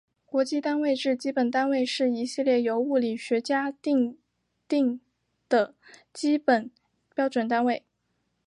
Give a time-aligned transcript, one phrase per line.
[0.25, 4.17] 国际单位制基本单位是一系列由物理学家订
[4.67, 4.99] 定
[5.47, 5.75] 的
[6.11, 6.71] 基本
[7.13, 7.85] 标准单位。